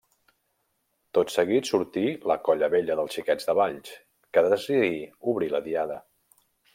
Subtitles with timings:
[1.17, 3.93] Tot seguit sortí la Colla Vella dels Xiquets de Valls,
[4.37, 4.91] que decidí
[5.35, 6.01] obrir la diada.